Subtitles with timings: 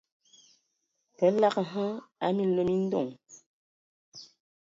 [1.17, 1.93] Kəlag hm
[2.25, 3.07] a minlo mi ndoŋ!